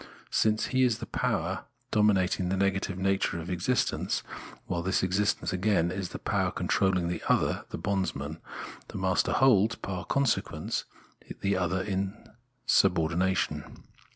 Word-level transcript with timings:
Since 0.31 0.65
he 0.73 0.81
is 0.81 0.97
the 0.97 1.05
power 1.05 1.65
dominat 1.91 2.39
ing 2.39 2.49
the 2.49 2.57
negative 2.57 2.97
nature 2.97 3.39
of 3.39 3.51
existence, 3.51 4.23
while 4.65 4.81
this 4.81 5.03
existence 5.03 5.53
again 5.53 5.91
is 5.91 6.09
the 6.09 6.17
power 6.17 6.49
controlling 6.49 7.07
the 7.07 7.21
other 7.29 7.65
[the 7.69 7.77
bondsman], 7.77 8.41
the 8.87 8.97
master 8.97 9.31
holds, 9.31 9.75
far 9.75 10.05
consequence, 10.05 10.85
Lordship 11.29 11.41
and 11.43 11.53
Bondage 11.53 11.53
183 11.53 11.53
:his 11.53 11.61
other 11.61 11.83
in 12.23 12.33
subordination. 12.65 13.83